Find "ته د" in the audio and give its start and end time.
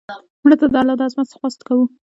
0.59-0.75